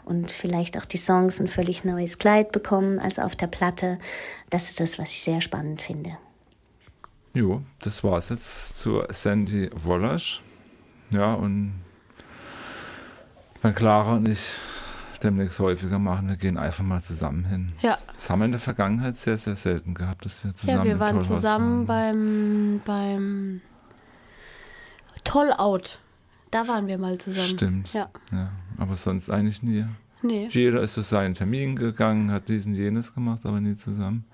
und 0.07 0.31
vielleicht 0.31 0.79
auch 0.79 0.87
die 0.87 0.97
Songs 0.97 1.39
ein 1.39 1.49
völlig 1.49 1.85
neues 1.85 2.19
Kleid 2.19 2.51
bekommen 2.51 2.99
als 2.99 3.19
auf 3.19 3.37
der 3.37 3.47
Platte. 3.47 3.99
Das 4.49 4.71
ist 4.71 4.81
das, 4.81 4.99
was 4.99 5.11
ich 5.11 5.21
sehr 5.21 5.43
spannend 5.43 5.83
finde. 5.83 6.17
Jo, 7.35 7.61
das 7.81 8.03
war 8.03 8.17
es 8.17 8.31
jetzt 8.31 8.79
zu 8.79 9.03
Sandy 9.11 9.69
Wollasch. 9.75 10.41
Ja, 11.11 11.35
und 11.35 11.75
wenn 13.61 13.75
Clara 13.75 14.17
und 14.17 14.29
ich 14.29 14.41
demnächst 15.23 15.59
häufiger 15.61 15.99
machen. 15.99 16.29
Wir 16.29 16.37
gehen 16.37 16.57
einfach 16.59 16.85
mal 16.85 17.01
zusammen 17.01 17.45
hin. 17.45 17.73
Ja. 17.81 17.99
Das 18.15 18.31
haben 18.31 18.41
wir 18.41 18.47
in 18.47 18.53
der 18.53 18.61
Vergangenheit 18.61 19.17
sehr, 19.17 19.39
sehr 19.39 19.57
selten 19.57 19.95
gehabt, 19.95 20.25
dass 20.25 20.45
wir 20.45 20.55
zusammen 20.55 20.79
Ja, 20.79 20.85
wir 20.85 21.01
waren 21.01 21.23
zusammen 21.23 21.89
waren. 21.89 22.81
beim, 22.87 23.11
beim 23.17 23.61
Tollout. 25.25 25.99
Da 26.51 26.67
waren 26.67 26.87
wir 26.87 26.99
mal 26.99 27.19
zusammen. 27.19 27.47
Stimmt. 27.47 27.93
Ja. 27.93 28.09
ja. 28.33 28.51
Aber 28.79 28.97
sonst 28.97 29.31
eigentlich 29.31 29.63
nie. 29.63 29.85
Nee. 30.23 30.49
Jeder 30.51 30.81
ist 30.83 30.95
für 30.95 31.03
seinen 31.03 31.35
Termin 31.35 31.77
gegangen, 31.77 32.33
hat 32.33 32.49
diesen 32.49 32.75
jenes 32.75 33.15
gemacht, 33.15 33.45
aber 33.45 33.61
nie 33.61 33.75
zusammen. 33.75 34.25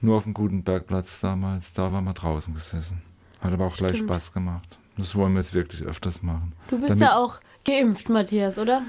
Nur 0.00 0.16
auf 0.16 0.24
dem 0.24 0.34
Gutenbergplatz 0.34 1.20
damals, 1.20 1.72
da 1.74 1.92
waren 1.92 2.04
wir 2.04 2.14
draußen 2.14 2.54
gesessen. 2.54 3.02
Hat 3.40 3.52
aber 3.52 3.66
auch 3.66 3.74
Stimmt. 3.74 3.90
gleich 3.90 4.00
Spaß 4.00 4.32
gemacht. 4.32 4.78
Das 4.96 5.14
wollen 5.14 5.32
wir 5.34 5.40
jetzt 5.40 5.54
wirklich 5.54 5.82
öfters 5.82 6.22
machen. 6.22 6.52
Du 6.68 6.76
bist 6.78 6.90
Damit 6.90 7.02
ja 7.02 7.16
auch 7.16 7.40
geimpft, 7.64 8.08
Matthias, 8.08 8.58
oder? 8.58 8.82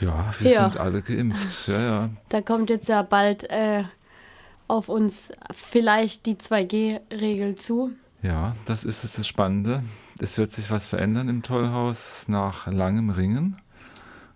Ja, 0.00 0.32
wir 0.38 0.50
ja. 0.50 0.70
sind 0.70 0.80
alle 0.80 1.02
geimpft. 1.02 1.68
Ja, 1.68 1.80
ja. 1.80 2.10
Da 2.28 2.40
kommt 2.40 2.70
jetzt 2.70 2.88
ja 2.88 3.02
bald 3.02 3.44
äh, 3.50 3.84
auf 4.68 4.88
uns 4.88 5.28
vielleicht 5.50 6.26
die 6.26 6.36
2G-Regel 6.36 7.54
zu. 7.56 7.92
Ja, 8.22 8.54
das 8.64 8.84
ist 8.84 9.04
das 9.04 9.26
Spannende. 9.26 9.82
Es 10.18 10.38
wird 10.38 10.52
sich 10.52 10.70
was 10.70 10.86
verändern 10.86 11.28
im 11.28 11.42
Tollhaus 11.42 12.28
nach 12.28 12.66
langem 12.66 13.10
Ringen. 13.10 13.60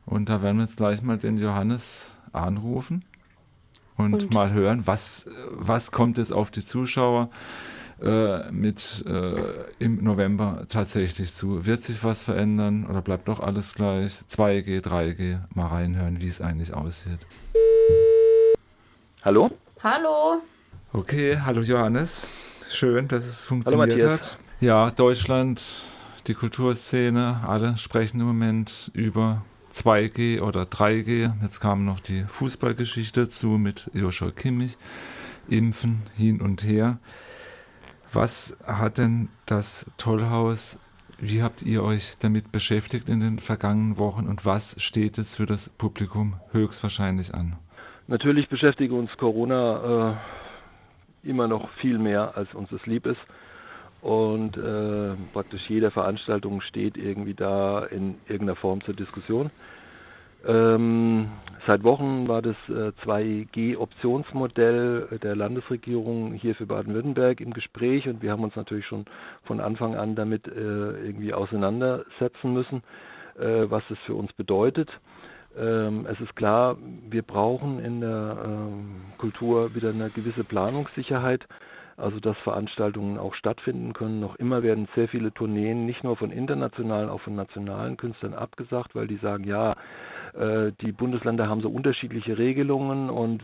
Und 0.06 0.28
da 0.28 0.42
werden 0.42 0.58
wir 0.58 0.64
jetzt 0.64 0.76
gleich 0.76 1.02
mal 1.02 1.18
den 1.18 1.38
Johannes 1.38 2.14
anrufen 2.32 3.04
und, 3.96 4.14
und? 4.14 4.34
mal 4.34 4.52
hören, 4.52 4.86
was, 4.86 5.26
was 5.50 5.92
kommt 5.92 6.18
jetzt 6.18 6.32
auf 6.32 6.50
die 6.50 6.64
Zuschauer 6.64 7.30
äh, 8.04 8.50
mit 8.52 9.02
äh, 9.06 9.64
im 9.78 10.04
November 10.04 10.66
tatsächlich 10.68 11.32
zu. 11.34 11.64
Wird 11.64 11.82
sich 11.82 12.04
was 12.04 12.22
verändern 12.22 12.86
oder 12.86 13.00
bleibt 13.00 13.28
doch 13.28 13.40
alles 13.40 13.74
gleich? 13.74 14.20
2G, 14.28 14.82
3G, 14.82 15.40
mal 15.54 15.68
reinhören, 15.68 16.20
wie 16.20 16.28
es 16.28 16.40
eigentlich 16.40 16.74
aussieht. 16.74 17.20
Hallo? 19.22 19.50
Hallo. 19.82 20.42
Okay, 20.92 21.38
hallo 21.42 21.62
Johannes. 21.62 22.30
Schön, 22.70 23.08
dass 23.08 23.24
es 23.24 23.46
funktioniert 23.46 24.04
hat. 24.04 24.38
Ja, 24.60 24.90
Deutschland, 24.90 25.62
die 26.26 26.34
Kulturszene, 26.34 27.40
alle 27.46 27.78
sprechen 27.78 28.20
im 28.20 28.26
Moment 28.26 28.90
über 28.94 29.44
2G 29.72 30.40
oder 30.40 30.62
3G. 30.62 31.32
Jetzt 31.42 31.60
kam 31.60 31.84
noch 31.84 32.00
die 32.00 32.24
Fußballgeschichte 32.24 33.24
dazu 33.24 33.48
mit 33.58 33.90
Joshua 33.92 34.30
Kimmich. 34.30 34.76
Impfen 35.48 36.02
hin 36.16 36.40
und 36.40 36.64
her. 36.64 36.98
Was 38.14 38.56
hat 38.64 38.98
denn 38.98 39.28
das 39.44 39.90
Tollhaus, 39.98 40.78
wie 41.18 41.42
habt 41.42 41.62
ihr 41.62 41.82
euch 41.82 42.16
damit 42.20 42.52
beschäftigt 42.52 43.08
in 43.08 43.18
den 43.18 43.40
vergangenen 43.40 43.98
Wochen 43.98 44.28
und 44.28 44.46
was 44.46 44.80
steht 44.80 45.18
jetzt 45.18 45.36
für 45.36 45.46
das 45.46 45.68
Publikum 45.68 46.36
höchstwahrscheinlich 46.52 47.34
an? 47.34 47.56
Natürlich 48.06 48.48
beschäftigt 48.48 48.92
uns 48.92 49.10
Corona 49.16 50.12
äh, 51.24 51.28
immer 51.28 51.48
noch 51.48 51.68
viel 51.80 51.98
mehr, 51.98 52.36
als 52.36 52.54
uns 52.54 52.70
es 52.70 52.86
lieb 52.86 53.04
ist. 53.06 53.20
Und 54.00 54.56
äh, 54.58 55.16
praktisch 55.32 55.62
jede 55.68 55.90
Veranstaltung 55.90 56.60
steht 56.60 56.96
irgendwie 56.96 57.34
da 57.34 57.84
in 57.84 58.14
irgendeiner 58.28 58.56
Form 58.56 58.80
zur 58.82 58.94
Diskussion. 58.94 59.50
Ähm, 60.46 61.30
seit 61.66 61.82
Wochen 61.84 62.28
war 62.28 62.42
das 62.42 62.56
äh, 62.68 62.92
2G-Optionsmodell 63.04 65.18
der 65.22 65.34
Landesregierung 65.36 66.34
hier 66.34 66.54
für 66.54 66.66
Baden-Württemberg 66.66 67.40
im 67.40 67.54
Gespräch 67.54 68.06
und 68.08 68.20
wir 68.22 68.30
haben 68.30 68.44
uns 68.44 68.54
natürlich 68.56 68.86
schon 68.86 69.06
von 69.44 69.60
Anfang 69.60 69.96
an 69.96 70.14
damit 70.14 70.46
äh, 70.46 70.50
irgendwie 70.50 71.32
auseinandersetzen 71.32 72.52
müssen, 72.52 72.82
äh, 73.38 73.64
was 73.68 73.82
das 73.88 73.96
für 74.06 74.14
uns 74.14 74.32
bedeutet. 74.34 74.90
Ähm, 75.56 76.06
es 76.10 76.20
ist 76.20 76.34
klar, 76.36 76.76
wir 77.08 77.22
brauchen 77.22 77.78
in 77.78 78.00
der 78.00 78.36
ähm, 78.44 79.02
Kultur 79.18 79.74
wieder 79.74 79.90
eine 79.90 80.10
gewisse 80.10 80.44
Planungssicherheit 80.44 81.46
also 81.96 82.18
dass 82.18 82.36
Veranstaltungen 82.38 83.18
auch 83.18 83.34
stattfinden 83.34 83.92
können. 83.92 84.18
Noch 84.20 84.34
immer 84.36 84.62
werden 84.64 84.88
sehr 84.96 85.06
viele 85.08 85.32
Tourneen 85.32 85.86
nicht 85.86 86.02
nur 86.02 86.16
von 86.16 86.32
internationalen, 86.32 87.08
auch 87.08 87.20
von 87.20 87.36
nationalen 87.36 87.96
Künstlern 87.96 88.34
abgesagt, 88.34 88.94
weil 88.94 89.06
die 89.06 89.18
sagen, 89.18 89.44
ja, 89.44 89.72
äh, 89.72 89.76
die 90.36 90.90
Bundesländer 90.90 91.48
haben 91.48 91.60
so 91.60 91.68
unterschiedliche 91.68 92.36
Regelungen 92.38 93.08
und 93.08 93.40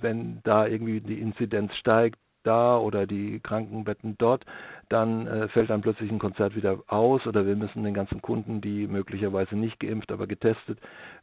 wenn 0.00 0.40
da 0.42 0.66
irgendwie 0.66 1.00
die 1.00 1.20
Inzidenz 1.20 1.72
steigt, 1.76 2.18
da 2.42 2.76
oder 2.78 3.06
die 3.06 3.40
Krankenbetten 3.40 4.16
dort, 4.18 4.44
dann 4.88 5.26
äh, 5.26 5.48
fällt 5.48 5.70
dann 5.70 5.80
plötzlich 5.82 6.10
ein 6.10 6.18
Konzert 6.18 6.56
wieder 6.56 6.78
aus 6.88 7.26
oder 7.26 7.46
wir 7.46 7.56
müssen 7.56 7.84
den 7.84 7.94
ganzen 7.94 8.20
Kunden, 8.20 8.60
die 8.60 8.86
möglicherweise 8.86 9.56
nicht 9.56 9.80
geimpft, 9.80 10.12
aber 10.12 10.26
getestet 10.26 10.78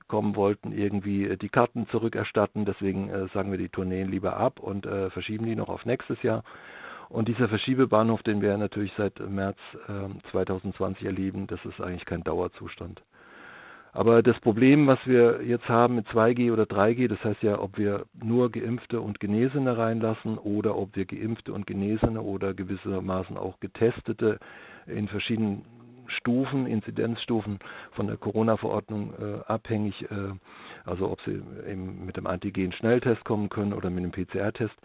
kommen 0.07 0.35
wollten, 0.35 0.71
irgendwie 0.71 1.25
äh, 1.25 1.37
die 1.37 1.49
Karten 1.49 1.87
zurückerstatten. 1.89 2.65
Deswegen 2.65 3.09
äh, 3.09 3.27
sagen 3.33 3.51
wir 3.51 3.57
die 3.57 3.69
Tourneen 3.69 4.09
lieber 4.09 4.37
ab 4.37 4.59
und 4.59 4.85
äh, 4.85 5.09
verschieben 5.11 5.45
die 5.45 5.55
noch 5.55 5.69
auf 5.69 5.85
nächstes 5.85 6.21
Jahr. 6.23 6.43
Und 7.09 7.27
dieser 7.27 7.49
Verschiebebahnhof, 7.49 8.21
den 8.21 8.41
wir 8.41 8.55
natürlich 8.57 8.93
seit 8.95 9.19
März 9.19 9.57
2020 10.29 11.01
ähm, 11.01 11.07
erleben, 11.07 11.47
das 11.47 11.59
ist 11.65 11.81
eigentlich 11.81 12.05
kein 12.05 12.23
Dauerzustand. 12.23 13.01
Aber 13.91 14.21
das 14.21 14.39
Problem, 14.39 14.85
was 14.87 14.99
wir 15.05 15.41
jetzt 15.43 15.67
haben 15.67 15.95
mit 15.95 16.07
2G 16.09 16.53
oder 16.53 16.63
3G, 16.63 17.07
das 17.07 17.23
heißt 17.23 17.41
ja, 17.41 17.59
ob 17.59 17.77
wir 17.77 18.05
nur 18.21 18.51
Geimpfte 18.51 19.01
und 19.01 19.19
Genesene 19.19 19.77
reinlassen 19.77 20.37
oder 20.37 20.77
ob 20.77 20.95
wir 20.95 21.05
Geimpfte 21.05 21.53
und 21.53 21.65
Genesene 21.65 22.21
oder 22.21 22.53
gewissermaßen 22.53 23.37
auch 23.37 23.59
Getestete 23.59 24.39
in 24.85 25.07
verschiedenen 25.07 25.65
Stufen, 26.07 26.67
Inzidenzstufen 26.67 27.59
von 27.91 28.07
der 28.07 28.17
Corona-Verordnung 28.17 29.13
äh, 29.19 29.51
abhängig, 29.51 30.01
äh, 30.03 30.33
also 30.85 31.09
ob 31.11 31.21
sie 31.21 31.41
eben 31.69 32.05
mit 32.05 32.17
dem 32.17 32.27
Antigen-Schnelltest 32.27 33.23
kommen 33.25 33.49
können 33.49 33.73
oder 33.73 33.89
mit 33.89 34.03
dem 34.03 34.11
PCR-Test. 34.11 34.75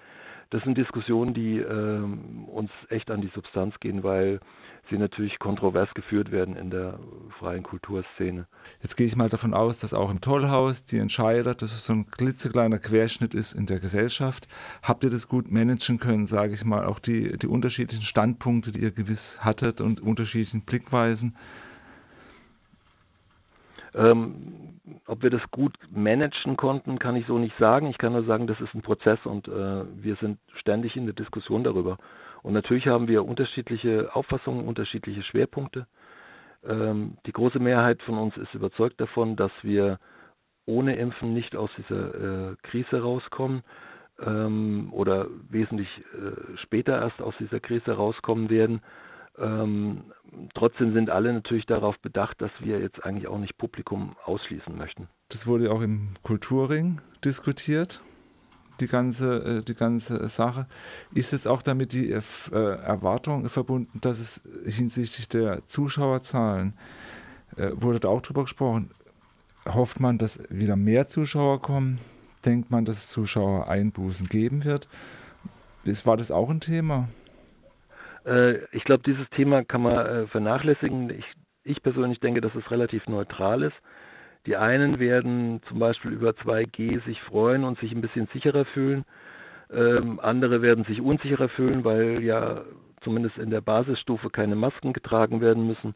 Das 0.55 0.63
sind 0.63 0.79
Diskussionen, 0.79 1.35
die 1.35 1.59
äh, 1.59 2.01
uns 2.47 2.71
echt 2.89 3.11
an 3.11 3.21
die 3.21 3.31
Substanz 3.35 3.75
gehen, 3.81 4.05
weil 4.05 4.39
sie 4.89 4.97
natürlich 4.97 5.41
kontrovers 5.41 5.89
geführt 5.95 6.31
werden 6.31 6.55
in 6.55 6.71
der 6.71 7.01
freien 7.41 7.65
Kulturszene. 7.65 8.47
Jetzt 8.81 8.95
gehe 8.95 9.09
ich 9.09 9.17
mal 9.17 9.29
davon 9.29 9.53
aus, 9.53 9.81
dass 9.81 9.95
auch 9.95 10.13
im 10.13 10.21
Tollhaus 10.21 10.85
die 10.85 10.99
Entscheider, 10.99 11.57
dass 11.57 11.73
es 11.73 11.85
so 11.85 11.95
ein 11.95 12.07
klitzekleiner 12.09 12.79
Querschnitt 12.79 13.35
ist 13.35 13.53
in 13.53 13.67
der 13.67 13.81
Gesellschaft. 13.81 14.47
Habt 14.81 15.03
ihr 15.03 15.11
das 15.11 15.27
gut 15.27 15.51
managen 15.51 15.99
können, 15.99 16.25
sage 16.25 16.55
ich 16.55 16.65
mal, 16.65 16.85
auch 16.85 17.01
die, 17.01 17.37
die 17.37 17.49
unterschiedlichen 17.49 18.05
Standpunkte, 18.05 18.71
die 18.71 18.79
ihr 18.79 18.93
gewiss 18.93 19.45
hattet 19.45 19.81
und 19.81 20.01
unterschiedlichen 20.01 20.65
Blickweisen? 20.65 21.35
Ähm, 23.95 24.81
ob 25.07 25.23
wir 25.23 25.31
das 25.31 25.43
gut 25.51 25.75
managen 25.91 26.57
konnten, 26.57 26.99
kann 26.99 27.17
ich 27.17 27.27
so 27.27 27.39
nicht 27.39 27.57
sagen. 27.59 27.87
Ich 27.87 27.99
kann 27.99 28.13
nur 28.13 28.25
sagen, 28.25 28.47
das 28.47 28.61
ist 28.61 28.75
ein 28.75 28.83
Prozess 28.83 29.19
und 29.25 29.49
äh, 29.49 29.85
wir 30.03 30.17
sind 30.17 30.39
ständig 30.57 30.97
in 30.97 31.07
der 31.07 31.15
Diskussion 31.15 31.65
darüber. 31.65 31.99
Und 32.43 32.53
natürlich 32.53 32.87
haben 32.89 33.09
wir 33.09 33.25
unterschiedliche 33.25 34.15
Auffassungen, 34.15 34.67
unterschiedliche 34.67 35.23
Schwerpunkte. 35.23 35.87
Ähm, 36.67 37.17
die 37.27 37.33
große 37.33 37.59
Mehrheit 37.59 38.03
von 38.03 38.19
uns 38.19 38.37
ist 38.37 38.55
überzeugt 38.55 39.01
davon, 39.01 39.37
dass 39.37 39.53
wir 39.63 39.99
ohne 40.67 40.97
Impfen 40.97 41.33
nicht 41.35 41.57
aus 41.57 41.71
dieser 41.77 42.51
äh, 42.53 42.57
Krise 42.63 43.03
rauskommen 43.03 43.63
ähm, 44.25 44.89
oder 44.93 45.27
wesentlich 45.51 45.89
äh, 46.15 46.57
später 46.59 47.01
erst 47.01 47.21
aus 47.21 47.35
dieser 47.39 47.61
Krise 47.61 47.93
rauskommen 47.93 48.51
werden. 48.51 48.81
Ähm, 49.39 50.05
trotzdem 50.55 50.93
sind 50.93 51.11
alle 51.11 51.33
natürlich 51.33 51.67
darauf 51.67 51.99
bedacht, 51.99 52.41
dass 52.41 52.51
wir 52.61 52.81
jetzt 52.81 53.05
eigentlich 53.05 53.27
auch 53.27 53.39
nicht 53.39 53.59
Publikum 53.59 54.17
ausschließen 54.25 54.77
möchten. 54.77 55.09
Das 55.29 55.47
wurde 55.47 55.73
auch 55.73 55.81
im 55.81 56.11
Kulturring 56.23 57.01
diskutiert 57.25 58.01
die 58.81 58.87
ganze, 58.87 59.59
äh, 59.59 59.63
die 59.63 59.75
ganze 59.75 60.29
Sache. 60.29 60.67
Ist 61.15 61.33
jetzt 61.33 61.47
auch 61.47 61.63
damit 61.63 61.93
die 61.93 62.11
äh, 62.11 62.21
Erwartung 62.53 63.49
verbunden, 63.49 64.01
dass 64.01 64.19
es 64.21 64.43
hinsichtlich 64.65 65.29
der 65.29 65.67
Zuschauerzahlen, 65.67 66.75
äh, 67.57 67.71
wurde 67.75 68.01
da 68.01 68.09
auch 68.09 68.23
drüber 68.23 68.43
gesprochen, 68.43 68.91
hofft 69.69 70.01
man, 70.01 70.19
dass 70.19 70.41
wieder 70.51 70.77
mehr 70.77 71.07
Zuschauer 71.07 71.61
kommen? 71.61 71.99
Denkt 72.45 72.71
man, 72.71 72.85
dass 72.85 72.99
es 72.99 73.09
Zuschauereinbußen 73.09 74.29
geben 74.29 74.65
wird? 74.65 74.89
Ist, 75.85 76.07
war 76.07 76.17
das 76.17 76.31
auch 76.31 76.51
ein 76.51 76.61
Thema? 76.61 77.09
Ich 78.73 78.85
glaube, 78.85 79.03
dieses 79.05 79.29
Thema 79.31 79.65
kann 79.65 79.83
man 79.83 80.29
vernachlässigen. 80.29 81.11
Ich, 81.11 81.27
ich 81.63 81.83
persönlich 81.83 82.21
denke, 82.21 82.41
dass 82.41 82.55
es 82.55 82.71
relativ 82.71 83.07
neutral 83.07 83.63
ist. 83.63 83.77
Die 84.47 84.57
einen 84.57 84.99
werden 84.99 85.63
zum 85.69 85.79
Beispiel 85.79 86.13
über 86.13 86.31
2G 86.31 87.03
sich 87.05 87.21
freuen 87.23 87.65
und 87.65 87.79
sich 87.81 87.93
ein 87.93 88.03
bisschen 88.03 88.29
sicherer 88.33 88.67
fühlen. 88.67 89.05
Ähm, 89.71 90.21
andere 90.21 90.61
werden 90.61 90.85
sich 90.85 91.01
unsicherer 91.01 91.49
fühlen, 91.49 91.85
weil 91.85 92.23
ja 92.23 92.63
zumindest 93.03 93.39
in 93.39 93.51
der 93.51 93.63
Basisstufe 93.63 94.31
keine 94.31 94.57
Masken 94.57 94.93
getragen 94.93 95.41
werden 95.41 95.67
müssen. 95.67 95.95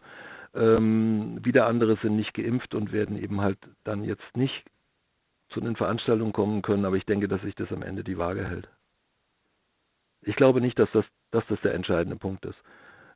Ähm, 0.54 1.38
wieder 1.42 1.66
andere 1.66 1.96
sind 2.02 2.16
nicht 2.16 2.32
geimpft 2.32 2.74
und 2.74 2.92
werden 2.92 3.22
eben 3.22 3.42
halt 3.42 3.58
dann 3.84 4.02
jetzt 4.02 4.36
nicht 4.36 4.64
zu 5.50 5.60
den 5.60 5.76
Veranstaltungen 5.76 6.32
kommen 6.32 6.62
können. 6.62 6.86
Aber 6.86 6.96
ich 6.96 7.04
denke, 7.04 7.28
dass 7.28 7.42
sich 7.42 7.54
das 7.54 7.70
am 7.70 7.82
Ende 7.82 8.02
die 8.02 8.18
Waage 8.18 8.46
hält. 8.46 8.68
Ich 10.22 10.36
glaube 10.36 10.60
nicht, 10.60 10.78
dass 10.78 10.90
das, 10.92 11.04
dass 11.30 11.44
das 11.48 11.60
der 11.62 11.74
entscheidende 11.74 12.16
Punkt 12.16 12.44
ist 12.44 12.58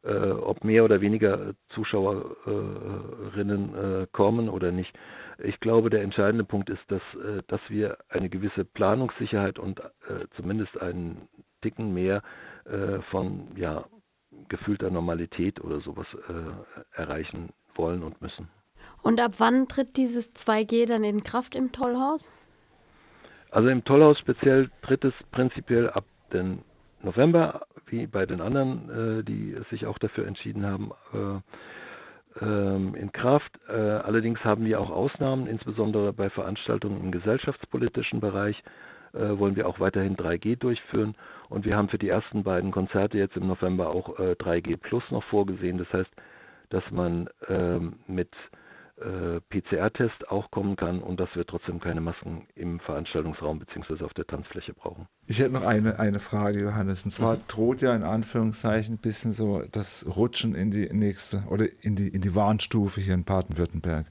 äh, 0.04 0.30
ob 0.30 0.64
mehr 0.64 0.85
oder 0.85 1.00
weniger 1.00 1.54
Zuschauerinnen 1.71 4.02
äh, 4.02 4.06
kommen 4.12 4.49
oder 4.49 4.73
nicht. 4.73 4.92
Ich 5.38 5.61
glaube, 5.61 5.90
der 5.90 6.02
entscheidende 6.02 6.44
Punkt 6.44 6.71
ist, 6.71 6.82
dass, 6.88 7.02
äh, 7.14 7.42
dass 7.49 7.61
wir 7.68 7.99
eine 8.09 8.28
gewisse 8.28 8.64
Planungssicherheit 8.64 9.59
und 9.59 9.80
äh, 9.80 10.26
zumindest 10.37 10.80
einen 10.80 11.28
Ticken 11.62 11.92
mehr 11.94 12.23
äh, 12.64 13.00
von 13.11 13.49
ja, 13.56 13.85
gefühlter 14.49 14.90
Normalität 14.90 15.61
oder 15.62 15.80
sowas 15.80 16.06
äh, 16.28 17.00
erreichen 17.00 17.50
wollen 17.75 18.02
und 18.02 18.21
müssen. 18.21 18.49
Und 19.02 19.21
ab 19.21 19.35
wann 19.38 19.68
tritt 19.68 19.97
dieses 19.97 20.35
2G 20.35 20.87
dann 20.87 21.04
in 21.04 21.23
Kraft 21.23 21.54
im 21.54 21.73
Tollhaus? 21.73 22.32
Also 23.50 23.68
im 23.68 23.85
Tollhaus 23.85 24.18
speziell 24.18 24.71
tritt 24.82 25.04
es 25.04 25.14
prinzipiell 25.30 25.90
ab 25.90 26.04
den 26.32 26.64
November, 27.02 27.66
wie 27.87 28.06
bei 28.06 28.26
den 28.26 28.40
anderen, 28.40 29.21
äh, 29.21 29.25
die 29.25 29.56
sich 29.71 29.87
auch 29.87 29.99
dafür 29.99 30.26
entschieden 30.26 30.64
haben, 30.66 30.90
äh, 31.12 32.44
ähm, 32.44 32.94
in 32.94 33.12
Kraft. 33.12 33.52
Äh, 33.68 33.73
allerdings 33.73 34.42
haben 34.44 34.64
wir 34.64 34.80
auch 34.80 34.90
Ausnahmen, 34.90 35.47
insbesondere 35.47 36.12
bei 36.12 36.30
Veranstaltungen 36.30 37.00
im 37.00 37.12
gesellschaftspolitischen 37.12 38.21
Bereich 38.21 38.62
äh, 39.12 39.38
wollen 39.38 39.56
wir 39.56 39.68
auch 39.68 39.78
weiterhin 39.80 40.16
3G 40.16 40.56
durchführen. 40.56 41.14
Und 41.50 41.66
wir 41.66 41.76
haben 41.76 41.88
für 41.90 41.99
die 41.99 42.09
ersten 42.09 42.42
beiden 42.44 42.71
Konzerte 42.71 43.18
jetzt 43.18 43.37
im 43.37 43.47
November 43.47 43.90
auch 43.90 44.18
3G 44.18 44.78
Plus 44.78 45.02
noch 45.11 45.23
vorgesehen. 45.25 45.76
Das 45.76 45.92
heißt, 45.92 46.11
dass 46.71 46.82
man 46.90 47.28
ähm, 47.49 47.97
mit 48.06 48.30
äh, 48.30 48.62
PCR-Test 49.50 50.28
auch 50.28 50.50
kommen 50.50 50.76
kann 50.76 51.02
und 51.02 51.18
dass 51.18 51.28
wir 51.35 51.47
trotzdem 51.47 51.80
keine 51.80 52.00
Masken 52.00 52.47
im 52.54 52.80
Veranstaltungsraum 52.80 53.59
bzw. 53.59 54.04
auf 54.04 54.14
der 54.14 54.26
Tanzfläche 54.26 54.75
brauchen. 54.75 55.06
Ich 55.26 55.40
hätte 55.40 55.52
noch 55.52 55.62
eine, 55.62 55.99
eine 55.99 56.21
Frage, 56.21 56.61
Johannes. 56.61 57.04
Und 57.04 57.11
zwar 57.11 57.37
mhm. 57.37 57.42
droht 57.49 57.82
ja 57.82 57.94
in 57.94 58.02
Anführungszeichen 58.02 58.97
ein 58.97 58.99
bisschen 58.99 59.32
so 59.32 59.62
das 59.71 60.06
Rutschen 60.16 60.54
in 60.54 60.71
die 60.71 60.88
nächste 60.92 61.44
oder 61.49 61.66
in 61.80 61.97
die, 61.97 62.09
in 62.09 62.21
die 62.21 62.35
Warnstufe 62.35 63.00
hier 63.00 63.14
in 63.14 63.25
Baden-Württemberg. 63.25 64.06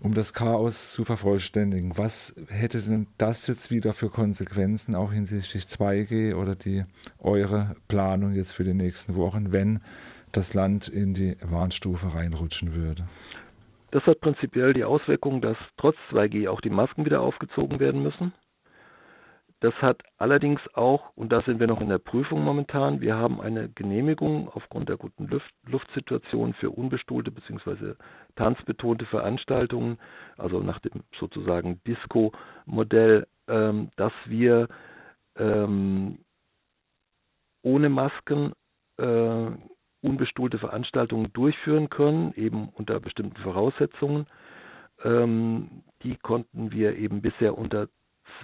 um 0.00 0.14
das 0.14 0.34
Chaos 0.34 0.92
zu 0.92 1.04
vervollständigen. 1.04 1.96
Was 1.96 2.34
hätte 2.48 2.82
denn 2.82 3.06
das 3.18 3.46
jetzt 3.46 3.70
wieder 3.70 3.92
für 3.92 4.10
Konsequenzen, 4.10 4.94
auch 4.94 5.12
hinsichtlich 5.12 5.64
2G 5.64 6.34
oder 6.34 6.54
die 6.54 6.84
eure 7.18 7.76
Planung 7.88 8.34
jetzt 8.34 8.52
für 8.52 8.64
die 8.64 8.74
nächsten 8.74 9.16
Wochen, 9.16 9.52
wenn 9.52 9.80
das 10.32 10.52
Land 10.54 10.88
in 10.88 11.14
die 11.14 11.36
Warnstufe 11.40 12.14
reinrutschen 12.14 12.74
würde? 12.74 13.08
Das 13.96 14.04
hat 14.04 14.20
prinzipiell 14.20 14.74
die 14.74 14.84
Auswirkung, 14.84 15.40
dass 15.40 15.56
trotz 15.78 15.96
2G 16.10 16.50
auch 16.50 16.60
die 16.60 16.68
Masken 16.68 17.06
wieder 17.06 17.22
aufgezogen 17.22 17.80
werden 17.80 18.02
müssen. 18.02 18.34
Das 19.60 19.72
hat 19.80 20.02
allerdings 20.18 20.60
auch, 20.74 21.16
und 21.16 21.32
da 21.32 21.40
sind 21.40 21.60
wir 21.60 21.66
noch 21.66 21.80
in 21.80 21.88
der 21.88 21.96
Prüfung 21.96 22.44
momentan, 22.44 23.00
wir 23.00 23.16
haben 23.16 23.40
eine 23.40 23.70
Genehmigung 23.70 24.50
aufgrund 24.50 24.90
der 24.90 24.98
guten 24.98 25.28
Luft, 25.28 25.50
Luftsituation 25.66 26.52
für 26.52 26.68
unbestuhlte 26.68 27.30
bzw. 27.30 27.94
tanzbetonte 28.34 29.06
Veranstaltungen, 29.06 29.96
also 30.36 30.60
nach 30.60 30.78
dem 30.80 31.02
sozusagen 31.18 31.80
Disco-Modell, 31.86 33.26
ähm, 33.48 33.88
dass 33.96 34.12
wir 34.26 34.68
ähm, 35.38 36.18
ohne 37.62 37.88
Masken 37.88 38.52
äh, 38.98 39.52
unbestuhlte 40.06 40.58
Veranstaltungen 40.58 41.32
durchführen 41.32 41.88
können, 41.90 42.32
eben 42.36 42.68
unter 42.70 42.98
bestimmten 43.00 43.42
Voraussetzungen. 43.42 44.26
Ähm, 45.04 45.82
die 46.02 46.16
konnten 46.16 46.70
wir 46.70 46.96
eben 46.96 47.20
bisher 47.20 47.58
unter 47.58 47.88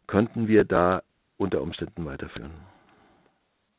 könnten 0.06 0.48
wir 0.48 0.64
da 0.64 1.02
unter 1.36 1.60
Umständen 1.62 2.04
weiterführen. 2.06 2.50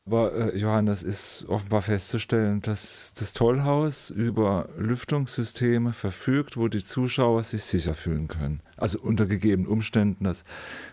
Aber 0.10 0.34
äh, 0.34 0.58
Johannes 0.58 1.04
ist 1.04 1.46
offenbar 1.50 1.84
festzustellen, 1.84 2.62
dass 2.62 3.14
das 3.14 3.32
Tollhaus 3.32 4.10
über 4.10 4.68
Lüftungssysteme 4.76 5.94
verfügt, 5.94 6.58
wo 6.58 6.68
die 6.68 6.80
Zuschauer 6.80 7.44
sich 7.44 7.64
sicher 7.64 7.94
fühlen 7.94 8.28
können. 8.28 8.62
Also 8.76 9.00
unter 9.00 9.28
gegebenen 9.28 9.70
Umständen, 9.70 10.24
dass 10.24 10.46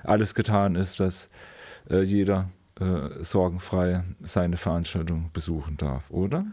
alles 0.05 0.35
getan 0.35 0.75
ist, 0.75 1.01
dass 1.01 1.31
äh, 1.89 2.03
jeder 2.03 2.51
äh, 2.79 3.09
sorgenfrei 3.25 4.05
seine 4.21 4.59
Veranstaltung 4.59 5.31
besuchen 5.33 5.79
darf, 5.79 6.11
oder? 6.11 6.45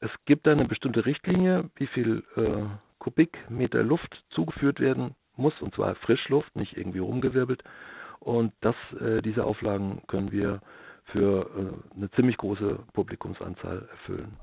Es 0.00 0.10
gibt 0.24 0.48
eine 0.48 0.64
bestimmte 0.64 1.04
Richtlinie, 1.04 1.68
wie 1.76 1.88
viel 1.88 2.24
äh, 2.36 2.64
Kubikmeter 2.98 3.82
Luft 3.82 4.24
zugeführt 4.30 4.80
werden 4.80 5.16
muss, 5.36 5.52
und 5.60 5.74
zwar 5.74 5.96
Frischluft, 5.96 6.56
nicht 6.56 6.78
irgendwie 6.78 7.00
rumgewirbelt. 7.00 7.62
Und 8.20 8.54
das, 8.62 8.76
äh, 9.02 9.20
diese 9.20 9.44
Auflagen 9.44 10.00
können 10.06 10.32
wir 10.32 10.62
für 11.06 11.50
äh, 11.56 11.96
eine 11.96 12.10
ziemlich 12.12 12.36
große 12.36 12.78
Publikumsanzahl 12.92 13.88
erfüllen. 13.90 14.36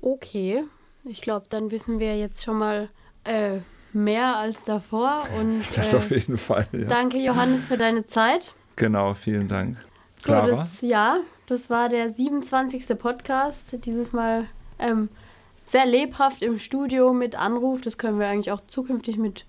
Okay, 0.00 0.64
ich 1.04 1.20
glaube, 1.20 1.46
dann 1.48 1.70
wissen 1.70 1.98
wir 1.98 2.18
jetzt 2.18 2.44
schon 2.44 2.58
mal 2.58 2.88
äh, 3.24 3.58
mehr 3.92 4.36
als 4.36 4.64
davor. 4.64 5.24
Und, 5.38 5.64
das 5.76 5.94
auf 5.94 6.10
äh, 6.10 6.16
jeden 6.16 6.36
Fall. 6.36 6.66
Ja. 6.72 6.86
Danke, 6.86 7.18
Johannes, 7.18 7.66
für 7.66 7.76
deine 7.76 8.06
Zeit. 8.06 8.54
Genau, 8.76 9.14
vielen 9.14 9.48
Dank. 9.48 9.78
So, 10.18 10.32
das, 10.32 10.80
ja, 10.80 11.18
das 11.46 11.70
war 11.70 11.88
der 11.88 12.10
27. 12.10 12.98
Podcast. 12.98 13.84
Dieses 13.84 14.12
Mal 14.12 14.46
ähm, 14.78 15.08
sehr 15.64 15.86
lebhaft 15.86 16.42
im 16.42 16.58
Studio 16.58 17.12
mit 17.12 17.36
Anruf. 17.36 17.80
Das 17.80 17.98
können 17.98 18.18
wir 18.18 18.28
eigentlich 18.28 18.52
auch 18.52 18.60
zukünftig 18.60 19.18
mit 19.18 19.46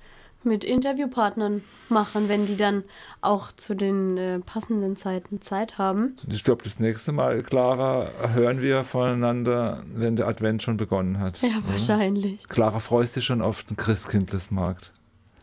mit 0.48 0.63
Interviewpartnern 0.63 1.63
machen, 1.89 2.30
wenn 2.30 2.48
die 2.48 2.58
dann 2.58 2.84
auch 3.22 3.51
zu 3.51 3.75
den 3.75 4.18
äh, 4.18 4.39
passenden 4.39 4.98
Zeiten 4.98 5.42
Zeit 5.42 5.77
haben. 5.77 6.16
Ich 6.30 6.44
glaube, 6.44 6.63
das 6.63 6.80
nächste 6.80 7.12
Mal, 7.12 7.44
Clara, 7.44 8.10
hören 8.34 8.62
wir 8.62 8.84
voneinander, 8.84 9.84
wenn 9.94 10.16
der 10.16 10.27
Advent 10.27 10.63
schon 10.63 10.77
begonnen 10.77 11.20
hat. 11.20 11.42
Ja, 11.42 11.50
oder? 11.50 11.68
wahrscheinlich. 11.70 12.48
Clara, 12.50 12.79
freust 12.79 13.16
dich 13.16 13.25
schon 13.25 13.42
auf 13.42 13.64
den 13.64 13.77
Christkindlesmarkt? 13.77 14.94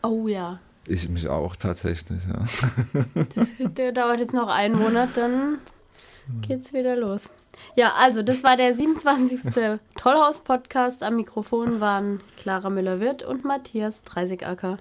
Oh 0.03 0.29
ja. 0.29 0.59
Ich 0.87 1.09
mich 1.09 1.29
auch, 1.29 1.57
tatsächlich, 1.57 2.23
ja. 2.27 2.45
Das, 3.35 3.49
der 3.75 3.93
dauert 3.93 4.21
jetzt 4.21 4.35
noch 4.35 4.49
einen 4.49 4.77
Monat, 4.77 5.11
dann 5.15 5.59
geht's 6.43 6.75
wieder 6.75 6.97
los. 6.97 7.31
Ja, 7.77 7.95
also 7.97 8.23
das 8.23 8.45
war 8.45 8.57
der 8.57 8.75
27. 8.75 9.41
Tollhaus-Podcast. 9.97 11.03
Am 11.03 11.17
Mikrofon 11.17 11.81
waren 11.81 12.21
Clara 12.37 12.71
Müller-Wirth 12.71 13.23
und 13.23 13.45
Matthias 13.45 14.03
Dreisigacker. 14.03 14.79